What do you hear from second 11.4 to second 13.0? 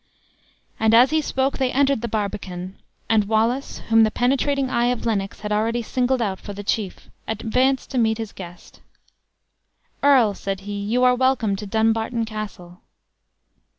to Dumbarton Castle."